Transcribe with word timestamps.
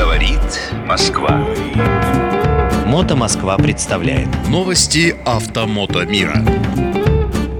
Говорит 0.00 0.38
Москва. 0.86 1.44
Мото 2.86 3.16
Москва 3.16 3.56
представляет 3.56 4.28
Новости 4.48 5.16
автомото 5.24 6.06
мира. 6.06 6.40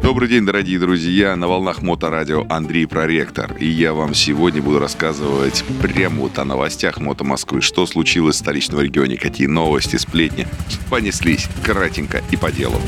Добрый 0.04 0.28
день, 0.28 0.46
дорогие 0.46 0.78
друзья! 0.78 1.34
На 1.34 1.48
волнах 1.48 1.82
Моторадио 1.82 2.46
Андрей 2.48 2.86
Проректор. 2.86 3.56
И 3.58 3.66
я 3.66 3.92
вам 3.92 4.14
сегодня 4.14 4.62
буду 4.62 4.78
рассказывать 4.78 5.64
прямо 5.82 6.20
вот 6.20 6.38
о 6.38 6.44
новостях 6.44 7.00
Мото 7.00 7.24
Москвы. 7.24 7.60
Что 7.60 7.86
случилось 7.86 8.36
в 8.36 8.38
столичном 8.38 8.82
регионе, 8.82 9.16
какие 9.16 9.48
новости, 9.48 9.96
сплетни 9.96 10.46
понеслись 10.90 11.48
кратенько 11.64 12.22
и 12.30 12.36
по 12.36 12.52
делу. 12.52 12.80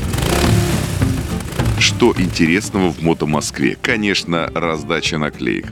Что 1.77 2.13
интересного 2.17 2.93
в 2.93 3.01
Мото 3.01 3.25
Москве? 3.25 3.77
Конечно, 3.81 4.49
раздача 4.55 5.17
наклеек. 5.17 5.67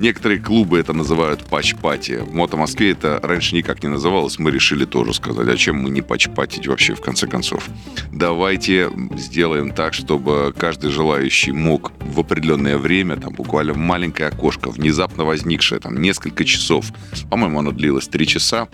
Некоторые 0.00 0.40
клубы 0.40 0.78
это 0.78 0.94
называют 0.94 1.44
патч-пати. 1.44 2.20
В 2.22 2.34
Мото 2.34 2.56
Москве 2.56 2.92
это 2.92 3.20
раньше 3.22 3.54
никак 3.54 3.82
не 3.82 3.90
называлось. 3.90 4.38
Мы 4.38 4.50
решили 4.50 4.86
тоже 4.86 5.12
сказать, 5.12 5.46
а 5.46 5.56
чем 5.58 5.76
мы 5.76 5.90
не 5.90 6.00
патч-патить 6.00 6.66
вообще 6.66 6.94
в 6.94 7.02
конце 7.02 7.26
концов. 7.26 7.68
Давайте 8.10 8.90
сделаем 9.18 9.72
так, 9.72 9.92
чтобы 9.92 10.54
каждый 10.56 10.90
желающий 10.90 11.52
мог 11.52 11.92
в 12.00 12.18
определенное 12.18 12.78
время, 12.78 13.16
там 13.16 13.34
буквально 13.34 13.74
маленькое 13.74 14.30
окошко, 14.30 14.70
внезапно 14.70 15.24
возникшее, 15.24 15.80
там 15.80 16.00
несколько 16.00 16.46
часов, 16.46 16.86
по-моему, 17.28 17.58
оно 17.58 17.70
длилось 17.70 18.08
три 18.08 18.26
часа, 18.26 18.68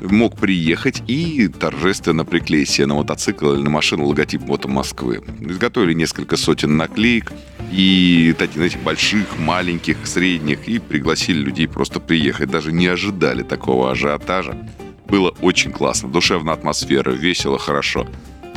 мог 0.00 0.36
приехать 0.36 1.02
и 1.06 1.48
торжественно 1.48 2.24
приклеить 2.24 2.68
себе 2.68 2.86
на 2.86 2.94
мотоцикл 2.94 3.52
или 3.52 3.62
на 3.62 3.70
машину 3.70 4.06
логотип 4.06 4.42
Мото 4.42 4.68
Москвы. 4.68 5.22
Изготовили 5.40 5.94
несколько 5.94 6.36
сотен 6.36 6.76
наклеек 6.76 7.32
и 7.72 8.34
таких, 8.38 8.56
знаете, 8.56 8.78
больших, 8.78 9.38
маленьких, 9.38 9.96
средних, 10.04 10.68
и 10.68 10.78
пригласили 10.78 11.38
людей 11.38 11.68
просто 11.68 12.00
приехать. 12.00 12.50
Даже 12.50 12.72
не 12.72 12.86
ожидали 12.86 13.42
такого 13.42 13.90
ажиотажа. 13.90 14.56
Было 15.08 15.34
очень 15.40 15.72
классно, 15.72 16.08
душевная 16.08 16.54
атмосфера, 16.54 17.10
весело, 17.10 17.58
хорошо. 17.58 18.06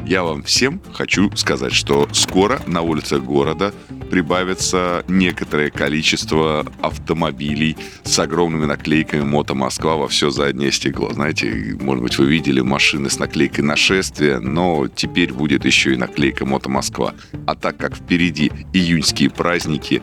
Я 0.06 0.24
вам 0.24 0.44
всем 0.44 0.81
хочу 0.94 1.30
сказать, 1.36 1.74
что 1.74 2.08
скоро 2.14 2.62
на 2.66 2.81
улицах 2.81 3.22
города 3.24 3.74
прибавится 4.10 5.04
некоторое 5.08 5.70
количество 5.70 6.66
автомобилей 6.82 7.78
с 8.04 8.18
огромными 8.20 8.66
наклейками 8.66 9.22
«Мото 9.22 9.54
Москва» 9.54 9.96
во 9.96 10.08
все 10.08 10.30
заднее 10.30 10.72
стекло. 10.72 11.14
Знаете, 11.14 11.78
может 11.80 12.04
быть, 12.04 12.18
вы 12.18 12.26
видели 12.26 12.62
машины 12.62 13.10
с 13.10 13.20
наклейкой 13.20 13.64
«Нашествие», 13.64 14.40
но 14.40 14.88
теперь 14.88 15.32
будет 15.34 15.66
еще 15.66 15.94
и 15.94 15.98
наклейка 15.98 16.46
«Мото 16.46 16.70
Москва». 16.70 17.14
А 17.46 17.56
так 17.56 17.78
как 17.78 17.96
впереди 17.96 18.52
июньские 18.74 19.30
праздники, 19.30 20.02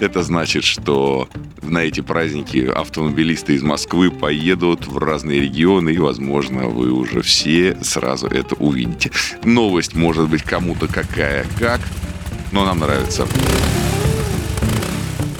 это 0.00 0.22
значит, 0.22 0.64
что 0.64 1.28
на 1.62 1.78
эти 1.78 2.00
праздники 2.00 2.70
автомобилисты 2.72 3.54
из 3.54 3.62
Москвы 3.62 4.10
поедут 4.10 4.86
в 4.86 4.98
разные 4.98 5.40
регионы, 5.40 5.90
и, 5.90 5.98
возможно, 5.98 6.68
вы 6.68 6.92
уже 6.92 7.22
все 7.22 7.76
сразу 7.82 8.26
это 8.28 8.54
увидите. 8.56 9.10
Новость 9.44 9.94
может 9.94 10.28
быть 10.28 10.42
кому-то 10.42 10.86
какая 10.86 11.46
как, 11.58 11.80
но 12.52 12.64
нам 12.64 12.80
нравится. 12.80 13.26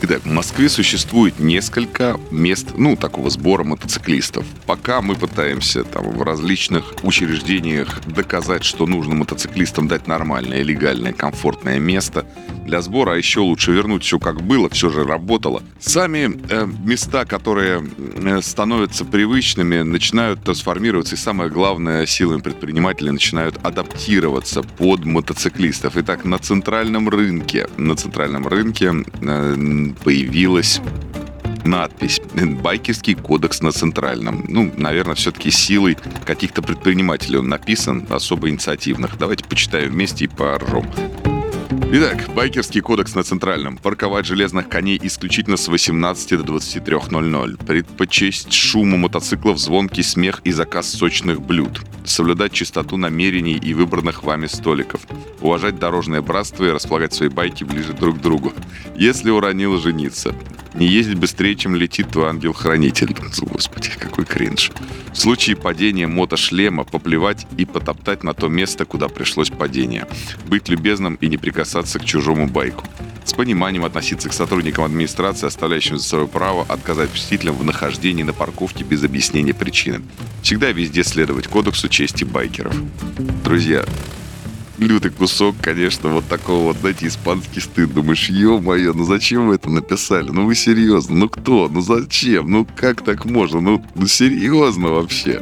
Итак, 0.00 0.22
в 0.22 0.30
Москве 0.30 0.68
существует 0.68 1.38
несколько 1.40 2.18
мест, 2.30 2.68
ну, 2.76 2.96
такого 2.96 3.30
сбора 3.30 3.64
мотоциклистов. 3.64 4.46
Пока 4.64 5.02
мы 5.02 5.16
пытаемся 5.16 5.84
там 5.84 6.10
в 6.10 6.22
различных 6.22 6.94
учреждениях 7.02 8.00
доказать, 8.06 8.64
что 8.64 8.86
нужно 8.86 9.16
мотоциклистам 9.16 9.88
дать 9.88 10.06
нормальное, 10.06 10.62
легальное, 10.62 11.12
комфортное 11.12 11.78
место 11.78 12.24
для 12.68 12.82
сбора, 12.82 13.12
а 13.12 13.16
еще 13.16 13.40
лучше 13.40 13.72
вернуть 13.72 14.04
все 14.04 14.18
как 14.18 14.42
было, 14.42 14.68
все 14.68 14.90
же 14.90 15.04
работало. 15.04 15.62
Сами 15.80 16.38
э, 16.50 16.66
места, 16.84 17.24
которые 17.24 17.82
э, 17.98 18.40
становятся 18.42 19.04
привычными, 19.04 19.80
начинают 19.80 20.44
трансформироваться, 20.44 21.14
и 21.14 21.18
самое 21.18 21.50
главное, 21.50 22.06
силами 22.06 22.40
предпринимателей 22.40 23.10
начинают 23.10 23.56
адаптироваться 23.62 24.62
под 24.62 25.04
мотоциклистов. 25.04 25.96
Итак, 25.96 26.24
на 26.24 26.38
центральном 26.38 27.08
рынке, 27.08 27.68
на 27.78 27.96
центральном 27.96 28.46
рынке 28.46 28.92
э, 29.20 29.56
появилась 30.04 30.80
надпись 31.64 32.20
«Байкерский 32.62 33.14
кодекс 33.14 33.60
на 33.62 33.72
Центральном». 33.72 34.44
Ну, 34.48 34.72
наверное, 34.76 35.14
все-таки 35.14 35.50
силой 35.50 35.96
каких-то 36.24 36.62
предпринимателей 36.62 37.38
он 37.38 37.48
написан, 37.48 38.06
особо 38.08 38.48
инициативных. 38.48 39.18
Давайте 39.18 39.44
почитаем 39.44 39.90
вместе 39.90 40.24
и 40.24 40.28
поржем. 40.28 40.84
Итак, 41.90 42.28
байкерский 42.34 42.82
кодекс 42.82 43.14
на 43.14 43.22
Центральном. 43.22 43.78
Парковать 43.78 44.26
железных 44.26 44.68
коней 44.68 45.00
исключительно 45.02 45.56
с 45.56 45.68
18 45.68 46.36
до 46.36 46.52
23.00. 46.52 47.64
Предпочесть 47.64 48.52
шуму 48.52 48.98
мотоциклов, 48.98 49.56
звонкий 49.56 50.02
смех 50.02 50.42
и 50.44 50.52
заказ 50.52 50.90
сочных 50.90 51.40
блюд. 51.40 51.80
Соблюдать 52.04 52.52
чистоту 52.52 52.98
намерений 52.98 53.56
и 53.56 53.72
выбранных 53.72 54.22
вами 54.22 54.48
столиков. 54.48 55.00
Уважать 55.40 55.78
дорожное 55.78 56.20
братство 56.20 56.66
и 56.66 56.70
располагать 56.70 57.14
свои 57.14 57.30
байки 57.30 57.64
ближе 57.64 57.94
друг 57.94 58.18
к 58.18 58.20
другу. 58.20 58.52
Если 58.94 59.30
уронил, 59.30 59.78
жениться. 59.78 60.34
Не 60.78 60.86
ездить 60.86 61.18
быстрее, 61.18 61.56
чем 61.56 61.74
летит 61.74 62.08
твой 62.10 62.28
ангел-хранитель. 62.28 63.12
Господи, 63.40 63.90
какой 63.98 64.24
кринж. 64.24 64.70
В 65.12 65.16
случае 65.16 65.56
падения 65.56 66.06
мотошлема 66.06 66.84
поплевать 66.84 67.48
и 67.56 67.64
потоптать 67.64 68.22
на 68.22 68.32
то 68.32 68.46
место, 68.46 68.84
куда 68.84 69.08
пришлось 69.08 69.50
падение. 69.50 70.06
Быть 70.46 70.68
любезным 70.68 71.16
и 71.16 71.26
не 71.26 71.36
прикасаться 71.36 71.98
к 71.98 72.04
чужому 72.04 72.46
байку. 72.46 72.84
С 73.24 73.32
пониманием 73.32 73.84
относиться 73.84 74.28
к 74.28 74.32
сотрудникам 74.32 74.84
администрации, 74.84 75.48
оставляющим 75.48 75.98
за 75.98 76.04
собой 76.04 76.28
право 76.28 76.64
отказать 76.68 77.10
посетителям 77.10 77.56
в 77.56 77.64
нахождении 77.64 78.22
на 78.22 78.32
парковке 78.32 78.84
без 78.84 79.02
объяснения 79.02 79.54
причины. 79.54 80.02
Всегда 80.42 80.70
везде 80.70 81.02
следовать 81.02 81.48
кодексу 81.48 81.88
чести 81.88 82.22
байкеров. 82.22 82.74
Друзья, 83.42 83.84
лютый 84.78 85.10
кусок, 85.10 85.56
конечно, 85.60 86.10
вот 86.10 86.26
такого 86.28 86.64
вот, 86.64 86.76
знаете, 86.78 87.06
испанский 87.06 87.60
стыд. 87.60 87.92
Думаешь, 87.92 88.28
ё-моё, 88.28 88.92
ну 88.94 89.04
зачем 89.04 89.48
вы 89.48 89.56
это 89.56 89.70
написали? 89.70 90.30
Ну 90.30 90.46
вы 90.46 90.54
серьезно? 90.54 91.16
Ну 91.16 91.28
кто? 91.28 91.68
Ну 91.68 91.80
зачем? 91.80 92.50
Ну 92.50 92.66
как 92.76 93.02
так 93.02 93.24
можно? 93.24 93.60
Ну, 93.60 93.84
ну 93.94 94.06
серьезно 94.06 94.88
вообще? 94.88 95.40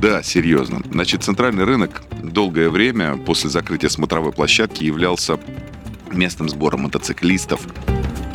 Да, 0.00 0.22
серьезно. 0.22 0.82
Значит, 0.90 1.22
центральный 1.22 1.64
рынок 1.64 2.02
долгое 2.22 2.70
время 2.70 3.16
после 3.16 3.50
закрытия 3.50 3.90
смотровой 3.90 4.32
площадки 4.32 4.84
являлся 4.84 5.38
местом 6.12 6.48
сбора 6.48 6.76
мотоциклистов, 6.76 7.60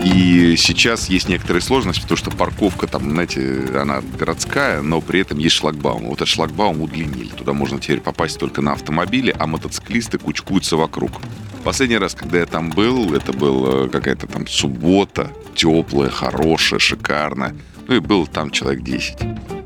и 0.05 0.55
сейчас 0.55 1.09
есть 1.09 1.29
некоторые 1.29 1.63
сложности, 1.63 2.01
потому 2.01 2.17
что 2.17 2.29
парковка 2.29 2.85
там, 2.85 3.09
знаете, 3.09 3.65
она 3.73 4.03
городская, 4.19 4.83
но 4.83 5.01
при 5.01 5.21
этом 5.21 5.39
есть 5.39 5.55
шлагбаум. 5.55 6.03
Вот 6.03 6.17
этот 6.17 6.27
шлагбаум 6.27 6.81
удлинили. 6.81 7.29
Туда 7.29 7.53
можно 7.53 7.79
теперь 7.79 8.01
попасть 8.01 8.37
только 8.37 8.61
на 8.61 8.73
автомобиле, 8.73 9.35
а 9.39 9.47
мотоциклисты 9.47 10.19
кучкуются 10.19 10.77
вокруг. 10.77 11.11
Последний 11.63 11.97
раз, 11.97 12.13
когда 12.13 12.37
я 12.37 12.45
там 12.45 12.69
был, 12.69 13.15
это 13.15 13.33
была 13.33 13.87
какая-то 13.87 14.27
там 14.27 14.45
суббота, 14.45 15.31
теплая, 15.55 16.11
хорошая, 16.11 16.79
шикарная. 16.79 17.55
Ну 17.87 17.95
и 17.95 17.99
было 17.99 18.27
там 18.27 18.51
человек 18.51 18.83
10. 18.83 19.17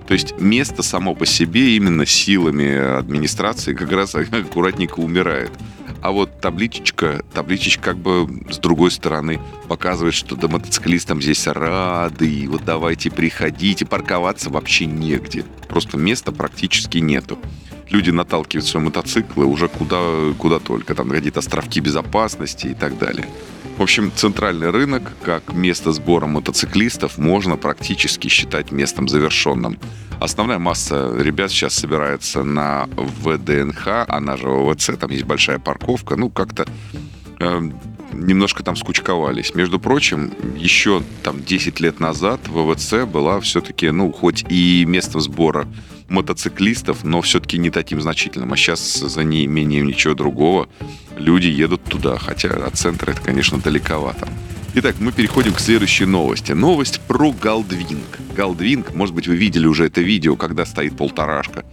То 0.07 0.13
есть 0.13 0.39
место 0.39 0.83
само 0.83 1.15
по 1.15 1.25
себе 1.25 1.75
именно 1.75 2.05
силами 2.05 2.97
администрации 2.97 3.73
как 3.73 3.91
раз 3.91 4.15
аккуратненько 4.15 5.01
умирает. 5.01 5.51
А 6.01 6.11
вот 6.11 6.39
табличечка, 6.39 7.23
табличечка 7.33 7.83
как 7.89 7.97
бы 7.97 8.27
с 8.49 8.57
другой 8.57 8.91
стороны 8.91 9.39
показывает, 9.67 10.13
что 10.13 10.35
да 10.35 10.47
мотоциклистам 10.47 11.21
здесь 11.21 11.45
рады, 11.47 12.29
и 12.29 12.47
вот 12.47 12.63
давайте 12.63 13.11
приходите, 13.11 13.85
парковаться 13.85 14.49
вообще 14.49 14.85
негде. 14.85 15.43
Просто 15.67 15.97
места 15.97 16.31
практически 16.31 16.99
нету. 16.99 17.37
Люди 17.89 18.11
наталкивают 18.11 18.65
свои 18.65 18.83
мотоциклы 18.83 19.45
уже 19.45 19.67
куда, 19.67 20.33
куда 20.37 20.59
только. 20.59 20.95
Там 20.95 21.09
какие-то 21.09 21.39
островки 21.39 21.79
безопасности 21.79 22.67
и 22.67 22.73
так 22.73 22.97
далее. 22.97 23.27
В 23.79 23.81
общем, 23.81 24.11
центральный 24.13 24.71
рынок, 24.71 25.03
как 25.23 25.53
место 25.53 25.93
сбора 25.93 26.25
мотоциклистов, 26.25 27.17
можно 27.17 27.55
практически 27.55 28.27
считать 28.27 28.73
местом 28.73 29.07
завершенным. 29.07 29.79
Основная 30.19 30.59
масса 30.59 31.15
ребят 31.17 31.49
сейчас 31.49 31.75
собирается 31.75 32.43
на 32.43 32.89
ВДНХ, 32.97 34.05
она 34.09 34.35
же 34.35 34.49
ОВЦ, 34.49 34.97
там 34.99 35.11
есть 35.11 35.23
большая 35.23 35.59
парковка. 35.59 36.17
Ну, 36.17 36.29
как-то 36.29 36.67
э, 37.39 37.69
немножко 38.11 38.63
там 38.63 38.75
скучковались. 38.75 39.55
Между 39.55 39.79
прочим, 39.79 40.33
еще 40.57 41.01
там 41.23 41.41
10 41.41 41.79
лет 41.79 42.01
назад 42.01 42.41
ВВЦ 42.49 43.05
была 43.05 43.39
все-таки, 43.39 43.91
ну, 43.91 44.11
хоть 44.11 44.43
и 44.49 44.83
местом 44.85 45.21
сбора 45.21 45.69
мотоциклистов, 46.09 47.03
но 47.03 47.21
все-таки 47.21 47.57
не 47.57 47.69
таким 47.69 48.01
значительным. 48.01 48.53
А 48.53 48.57
сейчас 48.57 48.79
за 48.99 49.23
неимением 49.23 49.87
ничего 49.87 50.13
другого 50.13 50.67
люди 51.17 51.47
едут 51.47 51.83
туда. 51.83 52.17
Хотя 52.17 52.49
от 52.49 52.75
центра 52.75 53.11
это, 53.11 53.21
конечно, 53.21 53.59
далековато. 53.59 54.27
Итак, 54.75 54.95
мы 54.99 55.11
переходим 55.11 55.53
к 55.53 55.59
следующей 55.59 56.05
новости. 56.05 56.51
Новость 56.51 57.01
про 57.01 57.31
Галдвинг. 57.31 58.19
Галдвинг, 58.35 58.93
может 58.93 59.15
быть, 59.15 59.27
вы 59.27 59.35
видели 59.35 59.65
уже 59.65 59.87
это 59.87 60.01
видео, 60.01 60.35
когда 60.35 60.65
стоит 60.65 60.95
полторашка. 60.95 61.65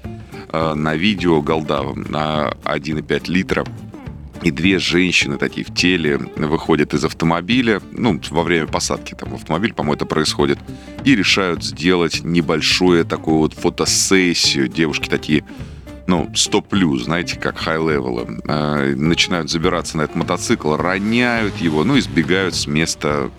Э, 0.53 0.75
на 0.75 0.94
видео 0.97 1.43
Галда 1.43 1.83
на 1.94 2.55
1,5 2.65 3.31
литра 3.31 3.67
и 4.46 4.50
две 4.52 4.78
женщины 4.78 5.38
такие 5.38 5.66
в 5.66 5.75
теле 5.75 6.19
выходят 6.37 6.94
из 6.94 7.04
автомобиля, 7.04 7.82
ну, 7.90 8.20
во 8.31 8.44
время 8.44 8.69
посадки 8.69 9.14
там 9.14 9.31
в 9.31 9.34
автомобиль, 9.34 9.75
по-моему, 9.75 9.94
это 9.94 10.06
происходит, 10.06 10.58
и 11.04 11.16
решают 11.16 11.64
сделать 11.64 12.22
небольшую 12.22 13.04
такую 13.04 13.38
вот 13.38 13.54
фотосессию. 13.54 14.69
Девушки 14.69 15.08
такие 15.08 15.44
ну, 16.06 16.31
100 16.32 16.62
плюс, 16.62 17.04
знаете, 17.04 17.37
как 17.37 17.58
high-level 17.58 18.27
ы, 18.27 18.40
начинают 18.94 19.50
забираться 19.50 19.96
на 19.96 20.02
этот 20.02 20.14
мотоцикл, 20.14 20.76
роняют 20.76 21.56
его, 21.56 21.82
ну, 21.82 21.99
сбегают 21.99 22.55
с 22.54 22.69
места 22.69 23.32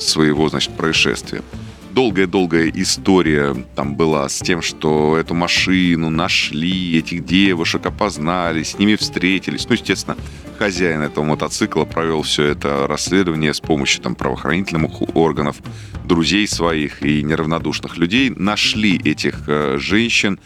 своего, 0.00 0.48
значит, 0.48 0.76
происшествия. 0.76 1.42
Долгая-долгая 1.90 2.70
история 2.74 3.56
там 3.74 3.96
была 3.96 4.28
с 4.28 4.38
тем, 4.38 4.62
что 4.62 5.16
эту 5.16 5.34
машину 5.34 6.10
нашли, 6.10 6.98
этих 6.98 7.24
девушек 7.24 7.86
опознали, 7.86 8.62
с 8.62 8.78
ними 8.78 8.94
встретились. 8.96 9.66
Ну, 9.68 9.74
естественно, 9.74 10.16
хозяин 10.58 11.00
этого 11.00 11.24
мотоцикла 11.24 11.84
провел 11.84 12.22
все 12.22 12.44
это 12.44 12.86
расследование 12.86 13.54
с 13.54 13.60
помощью 13.60 14.02
там 14.02 14.14
правоохранительных 14.14 15.16
органов, 15.16 15.56
друзей 16.04 16.46
своих 16.46 17.02
и 17.02 17.22
неравнодушных 17.22 17.96
людей. 17.96 18.30
Нашли 18.30 18.96
этих 18.98 19.48
э, 19.48 19.78
женщин, 19.78 20.38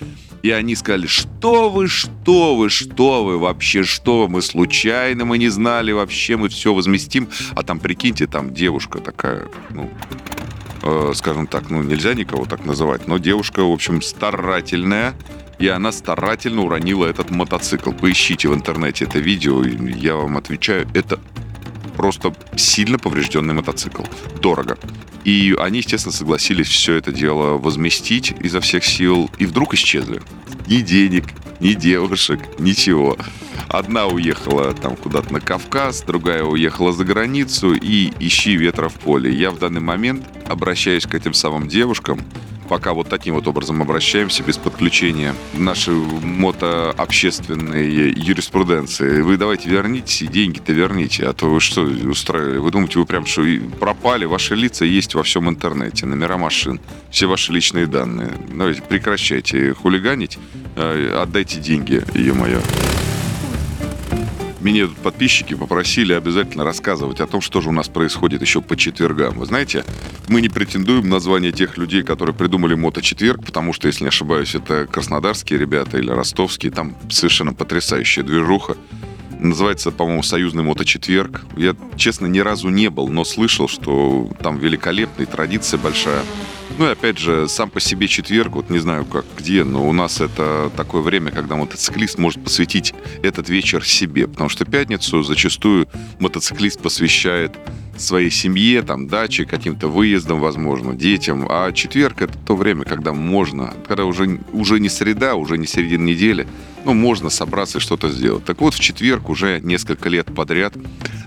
и 0.43 0.51
они 0.51 0.75
сказали, 0.75 1.07
что 1.07 1.71
вы, 1.71 1.89
что 1.89 2.57
вы, 2.57 2.69
что 2.69 3.25
вы, 3.25 3.39
вообще, 3.39 3.85
что 3.85 4.23
вы, 4.23 4.29
мы 4.29 4.43
случайно, 4.43 5.25
мы 5.25 5.39
не 5.39 5.49
знали, 5.49 5.93
вообще 5.93 6.37
мы 6.37 6.49
все 6.49 6.75
возместим. 6.75 7.29
А 7.55 7.63
там, 7.63 7.79
прикиньте, 7.79 8.27
там 8.27 8.53
девушка 8.53 8.99
такая, 8.99 9.49
ну, 9.71 9.91
скажем 11.15 11.47
так, 11.47 11.71
ну, 11.71 11.83
нельзя 11.83 12.15
никого 12.15 12.45
так 12.45 12.65
называть, 12.65 13.07
но 13.07 13.19
девушка, 13.19 13.63
в 13.63 13.71
общем, 13.71 14.03
старательная, 14.03 15.15
и 15.59 15.69
она 15.69 15.93
старательно 15.93 16.63
уронила 16.63 17.07
этот 17.07 17.31
мотоцикл. 17.31 17.93
Поищите 17.93 18.49
в 18.49 18.55
интернете 18.55 19.05
это 19.05 19.19
видео, 19.19 19.63
я 19.65 20.17
вам 20.17 20.37
отвечаю, 20.37 20.89
это 20.95 21.21
просто 21.97 22.35
сильно 22.57 22.99
поврежденный 22.99 23.55
мотоцикл. 23.55 24.03
Дорого. 24.41 24.77
И 25.25 25.55
они, 25.59 25.79
естественно, 25.79 26.13
согласились 26.13 26.67
все 26.67 26.95
это 26.95 27.13
дело 27.13 27.59
возместить 27.59 28.35
изо 28.41 28.61
всех 28.61 28.85
сил, 28.85 29.31
и 29.39 29.47
вдруг 29.47 29.75
исчезли. 29.75 30.21
Ни 30.67 30.81
денег, 30.81 31.27
ни 31.61 31.75
девушек, 31.75 32.41
ничего. 32.59 33.17
Одна 33.69 34.07
уехала 34.07 34.75
там 34.75 34.97
куда-то 34.97 35.33
на 35.33 35.41
Кавказ, 35.41 36.03
другая 36.03 36.43
уехала 36.43 36.93
за 36.93 37.05
границу, 37.05 37.75
и 37.75 38.13
ищи 38.19 38.57
ветра 38.57 38.89
в 38.89 38.95
поле. 38.95 39.33
Я 39.33 39.53
в 39.53 39.59
данный 39.59 39.81
момент 39.81 40.27
обращаюсь 40.47 41.07
к 41.07 41.15
этим 41.15 41.35
самым 41.35 41.69
девушкам, 41.69 42.21
пока 42.69 42.95
вот 42.95 43.09
таким 43.09 43.35
вот 43.35 43.47
образом 43.47 43.83
обращаемся, 43.83 44.43
без 44.43 44.57
подключения 44.57 45.35
нашей 45.53 45.95
мотообщественной 45.95 47.91
юриспруденции. 48.13 49.21
Вы 49.21 49.37
давайте 49.37 49.69
верните, 49.69 50.27
деньги-то 50.27 50.73
верните, 50.73 51.27
а 51.27 51.33
то 51.35 51.51
вы 51.51 51.61
что 51.61 51.83
устраивали? 51.83 52.59
Вы 52.59 52.71
думаете, 52.71 52.99
вы 52.99 53.05
прям 53.05 53.27
что, 53.27 53.43
пропали, 53.79 54.25
ваши 54.25 54.55
лица 54.55 54.85
есть 54.85 55.15
во 55.15 55.23
всем 55.23 55.51
интернете, 55.51 56.07
номера 56.07 56.39
машин, 56.39 56.81
все 57.11 57.27
ваши 57.27 57.53
личные 57.53 57.87
данные. 57.87 58.31
Давайте 58.49 58.81
прекращайте 58.81 59.75
хулиганить, 59.75 60.39
э, 60.77 61.21
отдайте 61.21 61.61
деньги, 61.61 62.03
ее-мое 62.15 62.63
меня 64.63 64.87
тут 64.87 64.97
подписчики 64.99 65.55
попросили 65.55 66.13
обязательно 66.13 66.65
рассказывать 66.65 67.21
о 67.21 67.27
том, 67.27 67.41
что 67.41 67.61
же 67.61 67.69
у 67.69 67.73
нас 67.73 67.89
происходит 67.89 68.43
еще 68.43 68.63
по 68.63 68.77
четвергам. 68.77 69.39
Вы 69.39 69.47
знаете, 69.47 69.85
мы 70.29 70.41
не 70.41 70.49
претендуем 70.49 71.09
на 71.09 71.21
звание 71.21 71.53
тех 71.53 71.77
людей, 71.79 72.03
которые 72.03 72.35
придумали 72.35 72.75
моточетверг, 72.75 73.45
потому 73.45 73.73
что, 73.73 73.89
если 73.89 74.05
не 74.05 74.09
ошибаюсь, 74.09 74.55
это 74.55 74.87
краснодарские 74.87 75.59
ребята 75.59 75.99
или 75.99 76.11
ростовские, 76.11 76.71
там 76.71 76.97
совершенно 77.11 77.53
потрясающая 77.53 78.23
движуха. 78.23 78.77
Называется, 79.43 79.91
по-моему, 79.91 80.23
«Союзный 80.23 80.63
моточетверг». 80.63 81.43
Я, 81.57 81.75
честно, 81.97 82.27
ни 82.27 82.39
разу 82.39 82.69
не 82.69 82.91
был, 82.91 83.09
но 83.09 83.25
слышал, 83.25 83.67
что 83.67 84.31
там 84.41 84.59
великолепная 84.59 85.27
традиция 85.27 85.79
большая. 85.79 86.23
Ну 86.79 86.87
и 86.87 86.93
опять 86.93 87.19
же, 87.19 87.49
сам 87.49 87.69
по 87.69 87.81
себе 87.81 88.07
четверг, 88.07 88.53
вот 88.53 88.71
не 88.71 88.79
знаю 88.79 89.05
как 89.05 89.25
где, 89.37 89.65
но 89.65 89.87
у 89.87 89.93
нас 89.93 90.21
это 90.21 90.71
такое 90.77 91.03
время, 91.03 91.33
когда 91.33 91.57
мотоциклист 91.57 92.19
может 92.19 92.43
посвятить 92.43 92.95
этот 93.23 93.49
вечер 93.49 93.85
себе, 93.85 94.29
потому 94.29 94.49
что 94.49 94.65
пятницу 94.65 95.23
зачастую 95.25 95.89
мотоциклист 96.21 96.81
посвящает 96.81 97.53
своей 98.03 98.31
семье, 98.31 98.83
там, 98.83 99.07
даче, 99.07 99.45
каким-то 99.45 99.89
выездам, 99.89 100.41
возможно, 100.41 100.95
детям. 100.95 101.47
А 101.49 101.73
четверг— 101.73 102.21
это 102.23 102.37
то 102.39 102.57
время, 102.57 102.85
когда 102.85 103.13
можно, 103.13 103.75
когда 103.87 104.05
уже, 104.05 104.41
уже 104.53 104.81
не 104.81 104.89
среда, 104.89 105.35
уже 105.35 105.59
не 105.59 105.67
середина 105.67 106.05
недели, 106.05 106.47
ну, 106.85 106.95
можно 106.95 107.31
собраться 107.31 107.79
и 107.79 107.81
что-то 107.81 108.11
сделать. 108.11 108.45
Так 108.45 108.61
вот, 108.61 108.75
в 108.75 108.81
четверг 108.81 109.29
уже 109.29 109.61
несколько 109.61 110.09
лет 110.09 110.35
подряд 110.35 110.75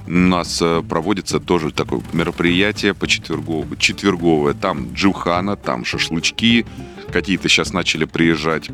у 0.07 0.12
нас 0.12 0.60
э, 0.62 0.83
проводится 0.88 1.39
тоже 1.39 1.72
такое 1.72 2.01
мероприятие 2.13 2.94
по 2.94 3.07
четверговое, 3.07 3.77
четверговое. 3.77 4.54
Там 4.54 4.94
джухана, 4.94 5.56
там 5.56 5.86
шашлычки, 5.86 6.66
какие-то 7.12 7.50
сейчас 7.50 7.74
начали 7.74 8.06
приезжать 8.06 8.69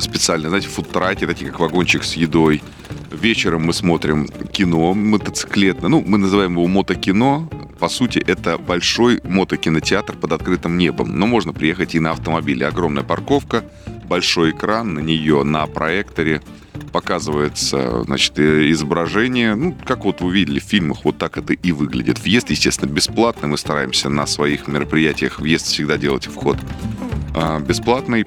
специально, 0.00 0.48
знаете, 0.48 0.68
фудтраки, 0.68 1.26
такие 1.26 1.50
как 1.50 1.60
вагончик 1.60 2.04
с 2.04 2.14
едой. 2.14 2.62
Вечером 3.10 3.64
мы 3.64 3.72
смотрим 3.72 4.26
кино 4.26 4.94
мотоциклетное. 4.94 5.88
Ну, 5.88 6.02
мы 6.06 6.18
называем 6.18 6.52
его 6.52 6.66
мотокино. 6.66 7.48
По 7.78 7.88
сути, 7.88 8.18
это 8.18 8.58
большой 8.58 9.20
мотокинотеатр 9.24 10.16
под 10.16 10.32
открытым 10.32 10.78
небом. 10.78 11.18
Но 11.18 11.26
можно 11.26 11.52
приехать 11.52 11.94
и 11.94 12.00
на 12.00 12.12
автомобиле. 12.12 12.66
Огромная 12.66 13.02
парковка, 13.02 13.64
большой 14.04 14.50
экран, 14.50 14.94
на 14.94 15.00
нее 15.00 15.42
на 15.42 15.66
проекторе 15.66 16.42
показывается, 16.92 18.02
значит, 18.04 18.38
изображение, 18.38 19.54
ну, 19.54 19.76
как 19.84 20.04
вот 20.04 20.20
вы 20.20 20.32
видели 20.32 20.58
в 20.58 20.64
фильмах, 20.64 21.04
вот 21.04 21.18
так 21.18 21.36
это 21.38 21.52
и 21.52 21.72
выглядит. 21.72 22.18
Въезд, 22.18 22.50
естественно, 22.50 22.90
бесплатный, 22.90 23.48
мы 23.48 23.58
стараемся 23.58 24.08
на 24.08 24.26
своих 24.26 24.66
мероприятиях 24.66 25.40
въезд 25.40 25.66
всегда 25.66 25.98
делать 25.98 26.26
вход 26.26 26.56
а, 27.34 27.60
бесплатный. 27.60 28.24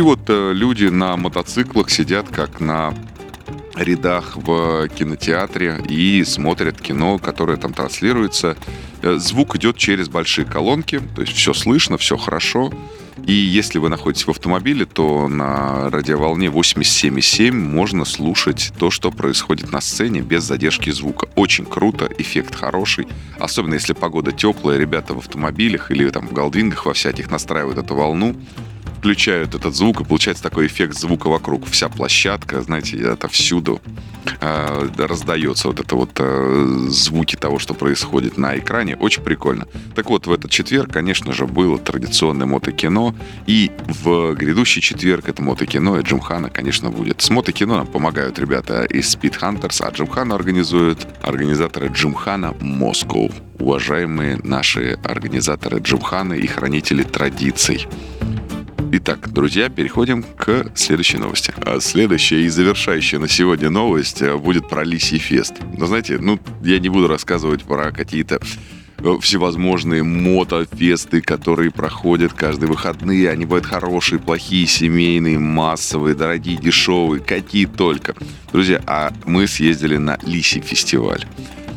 И 0.00 0.02
вот 0.02 0.20
э, 0.30 0.52
люди 0.54 0.86
на 0.86 1.14
мотоциклах 1.18 1.90
сидят 1.90 2.26
как 2.30 2.58
на 2.58 2.94
рядах 3.76 4.34
в 4.34 4.88
кинотеатре 4.88 5.84
и 5.90 6.24
смотрят 6.24 6.80
кино, 6.80 7.18
которое 7.18 7.58
там 7.58 7.74
транслируется. 7.74 8.56
Э, 9.02 9.16
звук 9.18 9.56
идет 9.56 9.76
через 9.76 10.08
большие 10.08 10.46
колонки, 10.46 11.02
то 11.14 11.20
есть 11.20 11.34
все 11.34 11.52
слышно, 11.52 11.98
все 11.98 12.16
хорошо. 12.16 12.72
И 13.26 13.34
если 13.34 13.78
вы 13.78 13.90
находитесь 13.90 14.26
в 14.26 14.30
автомобиле, 14.30 14.86
то 14.86 15.28
на 15.28 15.90
радиоволне 15.90 16.46
87,7 16.46 17.52
можно 17.52 18.06
слушать 18.06 18.72
то, 18.78 18.90
что 18.90 19.10
происходит 19.10 19.70
на 19.70 19.82
сцене 19.82 20.22
без 20.22 20.44
задержки 20.44 20.88
звука. 20.88 21.28
Очень 21.34 21.66
круто, 21.66 22.08
эффект 22.16 22.54
хороший. 22.54 23.06
Особенно 23.38 23.74
если 23.74 23.92
погода 23.92 24.32
теплая, 24.32 24.78
ребята 24.78 25.12
в 25.12 25.18
автомобилях 25.18 25.90
или 25.90 26.08
там 26.08 26.26
в 26.26 26.32
голдвингах 26.32 26.86
во 26.86 26.94
всяких 26.94 27.30
настраивают 27.30 27.76
эту 27.76 27.94
волну 27.94 28.34
включают 29.00 29.54
этот 29.54 29.74
звук, 29.74 30.02
и 30.02 30.04
получается 30.04 30.42
такой 30.42 30.66
эффект 30.66 30.94
звука 30.94 31.28
вокруг. 31.28 31.66
Вся 31.66 31.88
площадка, 31.88 32.60
знаете, 32.60 32.98
это 32.98 33.28
всюду 33.28 33.80
э, 34.42 34.88
раздается 34.98 35.68
вот 35.68 35.80
это 35.80 35.96
вот 35.96 36.10
э, 36.18 36.86
звуки 36.90 37.34
того, 37.34 37.58
что 37.58 37.72
происходит 37.72 38.36
на 38.36 38.58
экране. 38.58 38.96
Очень 38.96 39.22
прикольно. 39.22 39.66
Так 39.94 40.10
вот, 40.10 40.26
в 40.26 40.32
этот 40.32 40.50
четверг, 40.50 40.92
конечно 40.92 41.32
же, 41.32 41.46
было 41.46 41.78
традиционное 41.78 42.46
мотокино, 42.46 43.14
и 43.46 43.70
в 44.02 44.34
грядущий 44.34 44.82
четверг 44.82 45.30
это 45.30 45.42
мотокино 45.42 45.96
и 45.96 46.02
Джимхана, 46.02 46.50
конечно, 46.50 46.90
будет. 46.90 47.22
С 47.22 47.30
мотокино 47.30 47.76
нам 47.76 47.86
помогают 47.86 48.38
ребята 48.38 48.84
из 48.84 49.16
Speed 49.16 49.40
Hunters, 49.40 49.82
а 49.82 49.90
Джимхана 49.90 50.34
организуют 50.34 51.08
организаторы 51.22 51.88
Джимхана 51.88 52.54
Москва. 52.60 53.30
Уважаемые 53.58 54.40
наши 54.44 54.98
организаторы 55.04 55.78
Джимхана 55.78 56.34
и 56.34 56.46
хранители 56.46 57.02
традиций. 57.02 57.86
Итак, 58.92 59.32
друзья, 59.32 59.68
переходим 59.68 60.24
к 60.24 60.72
следующей 60.74 61.18
новости. 61.18 61.54
А 61.64 61.78
следующая 61.78 62.42
и 62.42 62.48
завершающая 62.48 63.20
на 63.20 63.28
сегодня 63.28 63.70
новость 63.70 64.20
э, 64.20 64.36
будет 64.36 64.68
про 64.68 64.82
Лисий 64.82 65.18
Фест. 65.18 65.54
Но 65.78 65.86
знаете, 65.86 66.18
ну, 66.18 66.40
я 66.60 66.80
не 66.80 66.88
буду 66.88 67.06
рассказывать 67.06 67.62
про 67.62 67.92
какие-то 67.92 68.40
э, 68.98 69.16
всевозможные 69.20 70.02
мотофесты, 70.02 71.20
которые 71.20 71.70
проходят 71.70 72.32
каждые 72.32 72.68
выходные. 72.68 73.30
Они 73.30 73.44
бывают 73.44 73.66
хорошие, 73.66 74.18
плохие, 74.18 74.66
семейные, 74.66 75.38
массовые, 75.38 76.16
дорогие, 76.16 76.56
дешевые, 76.56 77.22
какие 77.22 77.66
только. 77.66 78.16
Друзья, 78.52 78.82
а 78.88 79.12
мы 79.24 79.46
съездили 79.46 79.98
на 79.98 80.18
Лисий 80.24 80.62
фестиваль 80.62 81.24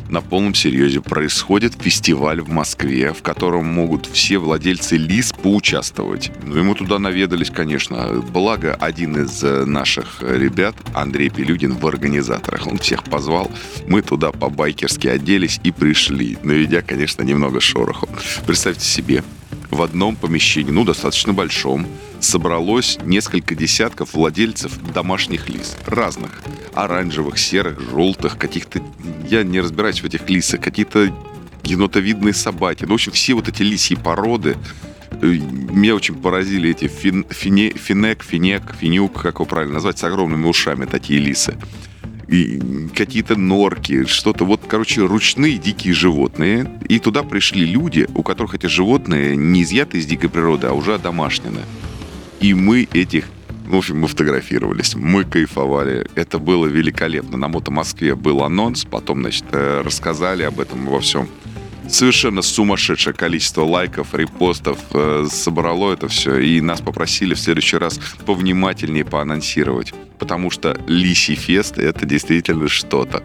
на 0.10 0.22
полном 0.22 0.53
серьезе 0.53 1.01
происходит 1.01 1.74
фестиваль 1.79 2.41
в 2.41 2.50
Москве, 2.50 3.13
в 3.13 3.22
котором 3.22 3.65
могут 3.65 4.05
все 4.05 4.38
владельцы 4.38 4.98
лис 4.98 5.33
поучаствовать. 5.33 6.31
Ну, 6.43 6.63
мы 6.63 6.75
туда 6.75 7.00
наведались, 7.00 7.50
конечно. 7.50 8.22
Благо, 8.31 8.75
один 8.75 9.24
из 9.24 9.43
э, 9.43 9.65
наших 9.65 10.22
ребят, 10.22 10.75
Андрей 10.93 11.29
Пилюгин, 11.29 11.74
в 11.74 11.88
организаторах. 11.88 12.67
Он 12.67 12.77
всех 12.77 13.03
позвал. 13.03 13.51
Мы 13.88 14.01
туда 14.01 14.31
по-байкерски 14.31 15.07
оделись 15.07 15.60
и 15.63 15.72
пришли, 15.72 16.38
наведя, 16.43 16.81
конечно, 16.81 17.24
немного 17.24 17.60
шороху. 17.60 18.10
Представьте 18.45 18.86
себе, 18.86 19.24
в 19.74 19.82
одном 19.82 20.15
помещении, 20.15 20.72
ну, 20.72 20.84
достаточно 20.84 21.34
большом, 21.34 21.88
собралось 22.20 22.98
несколько 23.03 23.56
десятков 23.56 24.13
владельцев 24.13 24.77
домашних 24.94 25.50
лис. 25.50 25.75
Разных. 25.86 26.42
Оранжевых, 26.74 27.38
серых, 27.38 27.80
желтых, 27.80 28.38
каких-то... 28.38 28.82
Я 29.30 29.44
не 29.44 29.60
разбираюсь 29.60 30.01
в 30.01 30.06
этих 30.06 30.30
лисах. 30.30 30.62
Какие-то 30.62 31.13
енотовидные 31.63 32.34
собаки. 32.34 32.84
Ну, 32.84 32.92
в 32.92 32.94
общем, 32.96 33.12
все 33.12 33.34
вот 33.34 33.48
эти 33.48 33.63
лисьи 33.63 33.96
породы. 33.96 34.58
Э, 35.22 35.25
Меня 35.25 35.96
очень 35.96 36.15
поразили 36.15 36.72
эти 36.72 36.88
фин, 36.88 37.25
фине, 37.30 37.72
финек, 37.72 38.24
финек, 38.24 38.75
финюк, 38.80 39.22
как 39.22 39.36
его 39.36 39.46
правильно 39.46 39.75
назвать, 39.75 40.00
с 40.00 40.03
огромными 40.03 40.46
ушами 40.46 40.86
такие 40.86 41.20
лисы. 41.20 41.56
Какие-то 42.95 43.35
норки, 43.35 44.05
что-то 44.05 44.45
вот, 44.45 44.61
короче, 44.67 45.01
ручные 45.01 45.57
дикие 45.57 45.93
животные. 45.93 46.71
И 46.89 46.99
туда 46.99 47.23
пришли 47.23 47.65
люди, 47.65 48.07
у 48.15 48.23
которых 48.23 48.55
эти 48.55 48.67
животные 48.67 49.35
не 49.35 49.63
изъяты 49.63 49.97
из 49.97 50.05
дикой 50.05 50.29
природы, 50.29 50.67
а 50.67 50.73
уже 50.73 50.95
одомашнены. 50.95 51.61
И 52.39 52.53
мы 52.53 52.87
этих 52.93 53.25
в 53.65 53.75
общем, 53.75 54.01
мы 54.01 54.07
фотографировались, 54.07 54.93
мы 54.93 55.23
кайфовали. 55.23 56.05
Это 56.15 56.37
было 56.37 56.67
великолепно. 56.67 57.37
На 57.37 57.47
Мото 57.47 57.71
Москве 57.71 58.13
был 58.13 58.43
анонс, 58.43 58.85
потом, 58.85 59.21
значит, 59.21 59.45
э, 59.51 59.81
рассказали 59.81 60.43
об 60.43 60.59
этом 60.59 60.85
во 60.85 60.99
всем. 60.99 61.29
Совершенно 61.89 62.41
сумасшедшее 62.41 63.13
количество 63.13 63.63
лайков, 63.63 64.13
репостов 64.13 64.79
э, 64.93 65.27
собрало 65.29 65.93
это 65.93 66.07
все. 66.07 66.37
И 66.39 66.61
нас 66.61 66.81
попросили 66.81 67.33
в 67.33 67.39
следующий 67.39 67.77
раз 67.77 67.99
повнимательнее 68.25 69.05
поанонсировать. 69.05 69.93
Потому 70.17 70.49
что 70.49 70.77
Лисий 70.87 71.35
Фест— 71.35 71.77
это 71.79 72.05
действительно 72.05 72.67
что-то 72.69 73.23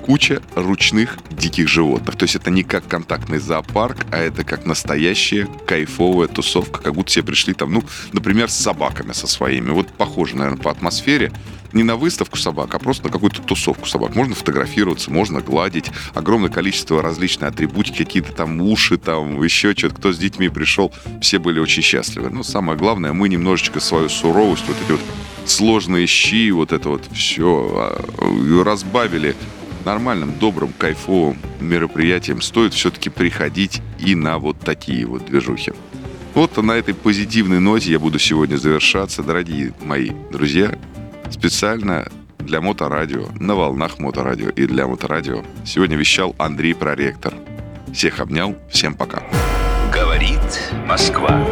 куча 0.00 0.42
ручных 0.54 1.18
диких 1.30 1.68
животных. 1.68 2.16
То 2.16 2.24
есть 2.24 2.36
это 2.36 2.50
не 2.50 2.62
как 2.62 2.86
контактный 2.86 3.38
зоопарк, 3.38 4.06
а 4.10 4.18
это 4.18 4.44
как 4.44 4.66
настоящая 4.66 5.48
кайфовая 5.66 6.28
тусовка, 6.28 6.80
как 6.82 6.94
будто 6.94 7.10
все 7.10 7.22
пришли 7.22 7.54
там, 7.54 7.72
ну, 7.72 7.84
например, 8.12 8.50
с 8.50 8.56
собаками 8.56 9.12
со 9.12 9.26
своими. 9.26 9.70
Вот 9.70 9.88
похоже, 9.88 10.36
наверное, 10.36 10.60
по 10.60 10.70
атмосфере. 10.70 11.32
Не 11.72 11.82
на 11.82 11.96
выставку 11.96 12.36
собак, 12.36 12.74
а 12.74 12.78
просто 12.78 13.04
на 13.04 13.10
какую-то 13.10 13.42
тусовку 13.42 13.86
собак. 13.86 14.14
Можно 14.14 14.34
фотографироваться, 14.34 15.10
можно 15.10 15.40
гладить. 15.40 15.90
Огромное 16.14 16.50
количество 16.50 17.00
различной 17.00 17.48
атрибутики, 17.48 18.04
какие-то 18.04 18.32
там 18.32 18.60
уши, 18.60 18.98
там 18.98 19.42
еще 19.42 19.74
что-то. 19.76 19.94
Кто 19.94 20.12
с 20.12 20.18
детьми 20.18 20.48
пришел, 20.48 20.92
все 21.20 21.38
были 21.38 21.60
очень 21.60 21.82
счастливы. 21.82 22.30
Но 22.30 22.42
самое 22.42 22.78
главное, 22.78 23.12
мы 23.12 23.28
немножечко 23.28 23.80
свою 23.80 24.08
суровость, 24.08 24.64
вот 24.66 24.76
эти 24.82 24.92
вот 24.92 25.00
сложные 25.46 26.06
щи, 26.06 26.50
вот 26.50 26.72
это 26.72 26.88
вот 26.88 27.08
все 27.12 27.98
разбавили 28.64 29.36
нормальным, 29.84 30.38
добрым, 30.38 30.72
кайфовым 30.76 31.38
мероприятием 31.60 32.42
стоит 32.42 32.74
все-таки 32.74 33.08
приходить 33.10 33.80
и 33.98 34.14
на 34.14 34.38
вот 34.38 34.58
такие 34.60 35.06
вот 35.06 35.24
движухи. 35.24 35.72
Вот 36.34 36.56
на 36.58 36.72
этой 36.72 36.94
позитивной 36.94 37.60
ноте 37.60 37.90
я 37.90 37.98
буду 37.98 38.18
сегодня 38.18 38.56
завершаться. 38.56 39.22
Дорогие 39.22 39.72
мои 39.82 40.10
друзья, 40.30 40.78
специально 41.30 42.06
для 42.38 42.60
Моторадио, 42.60 43.28
на 43.38 43.54
волнах 43.54 43.98
Моторадио 43.98 44.50
и 44.50 44.66
для 44.66 44.86
Моторадио 44.86 45.44
сегодня 45.64 45.96
вещал 45.96 46.34
Андрей 46.38 46.74
Проректор. 46.74 47.34
Всех 47.92 48.20
обнял, 48.20 48.56
всем 48.70 48.94
пока. 48.94 49.22
Говорит 49.92 50.72
Москва. 50.86 51.44